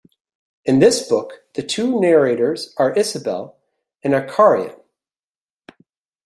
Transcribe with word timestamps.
In 0.65 0.79
this 0.79 1.07
book, 1.07 1.43
the 1.53 1.61
two 1.61 1.99
narrators 1.99 2.73
are 2.79 2.91
Isabel 2.97 3.57
and 4.03 4.15
Arkarian. 4.15 4.81